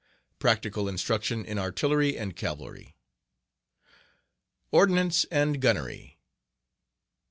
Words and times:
Practical 0.39 0.87
Instruction 0.89 1.45
in 1.45 1.59
Artillery 1.59 2.17
and 2.17 2.35
Cavalry. 2.35 2.95
Ordnance 4.71 5.25
and 5.25 5.61
Gunnery...... 5.61 6.17